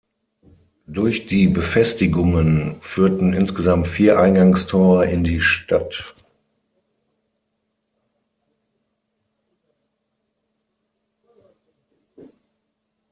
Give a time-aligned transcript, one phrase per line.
[0.87, 6.15] Durch die Befestigungen führten insgesamt vier Eingangstore in die Stadt.